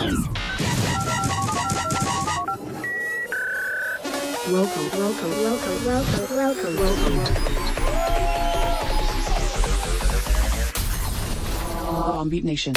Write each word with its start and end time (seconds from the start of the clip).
Welcome, 0.00 0.22
welcome, 4.48 5.30
welcome, 5.30 5.84
welcome, 5.84 6.36
welcome, 6.36 6.76
welcome. 6.76 7.16
Bombeat 12.16 12.44
Nation. 12.44 12.72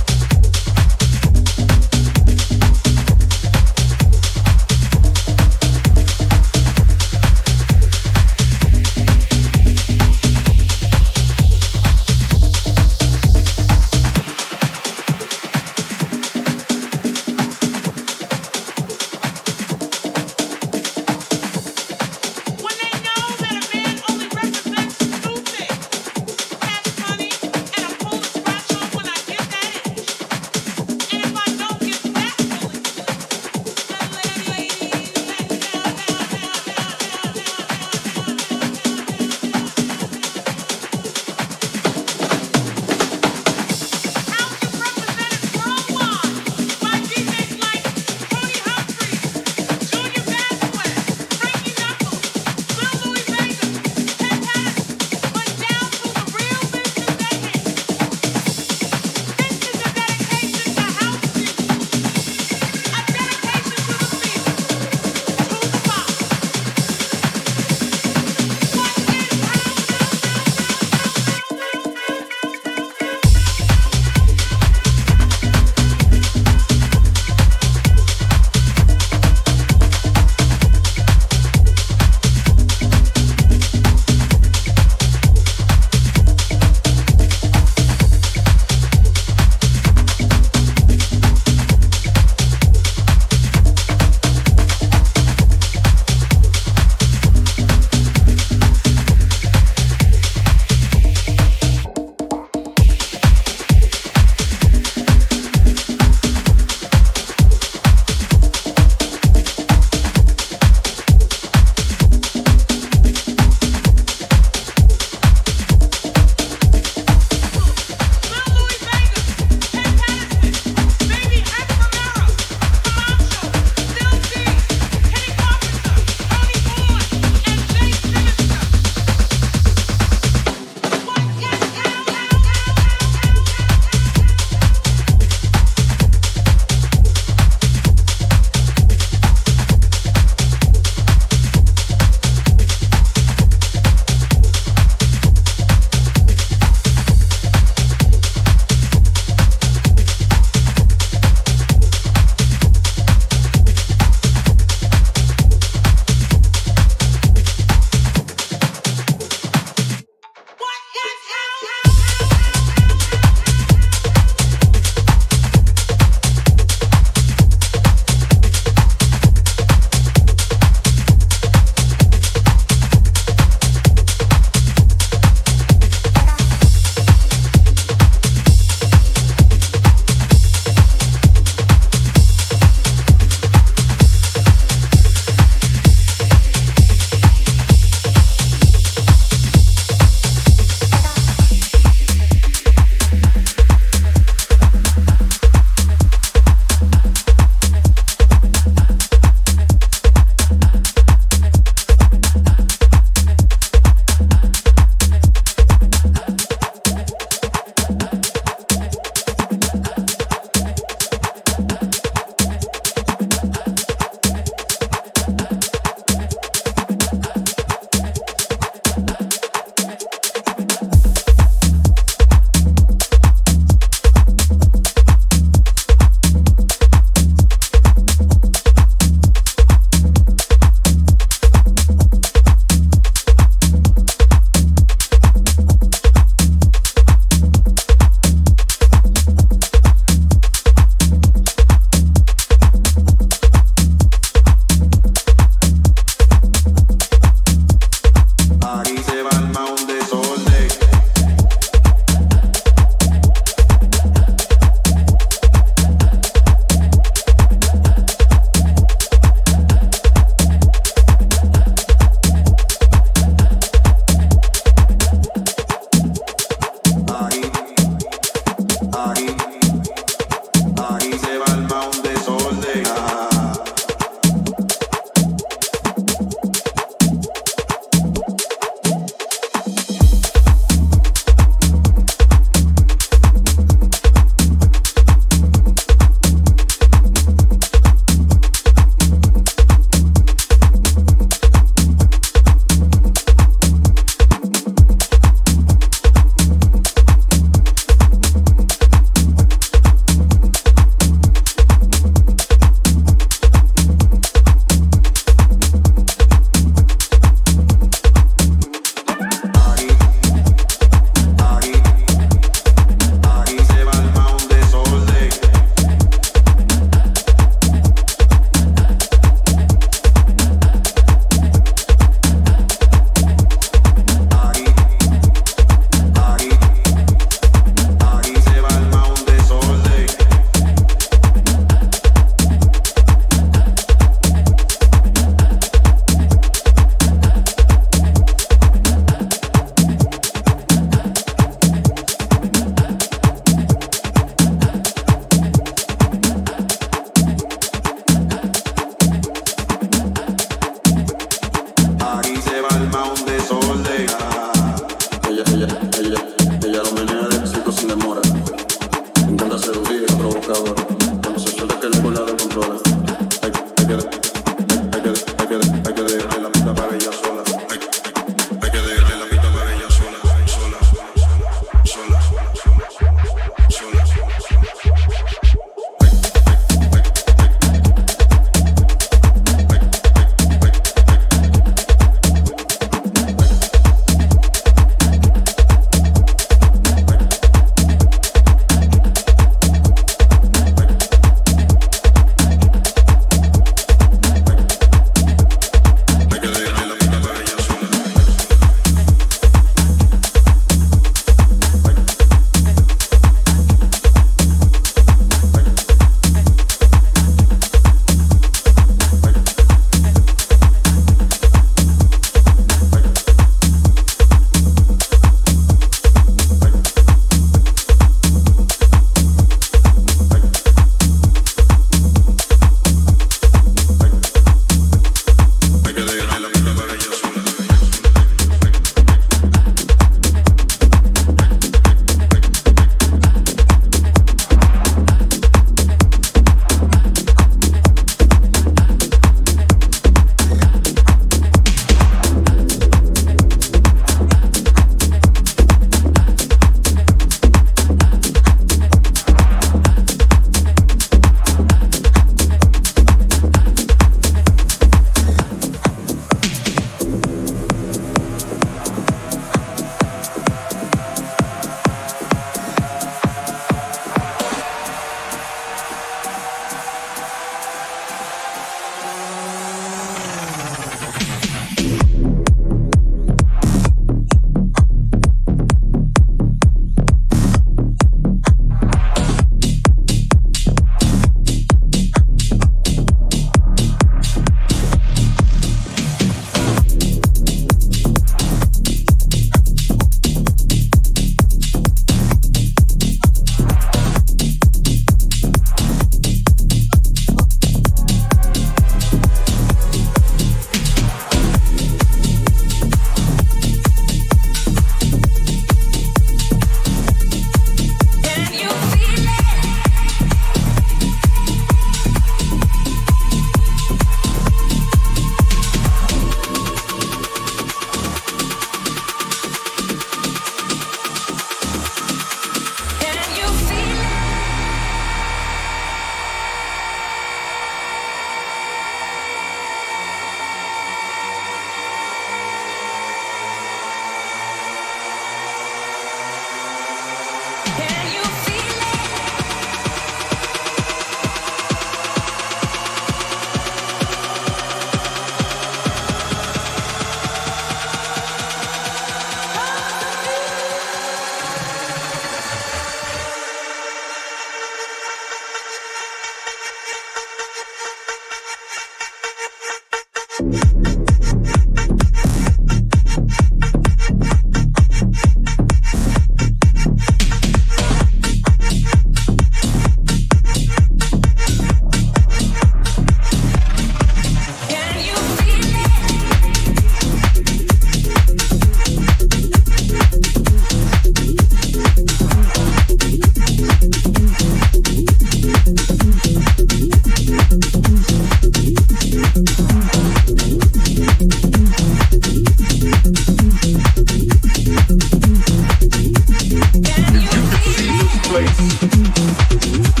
place. 598.31 600.00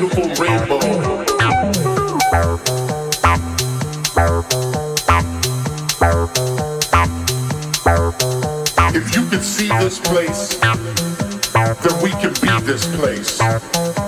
If 0.00 0.06
you 9.16 9.26
can 9.28 9.42
see 9.42 9.68
this 9.68 9.98
place, 9.98 10.54
then 10.60 12.02
we 12.02 12.10
can 12.10 12.32
be 12.40 12.64
this 12.64 12.86
place. 12.96 14.07